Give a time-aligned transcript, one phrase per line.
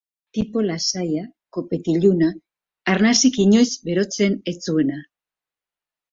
[0.35, 1.25] Tipo lasaia,
[1.57, 2.29] kopetiluna,
[2.93, 4.97] arnasik inoiz berotzen ez zuena.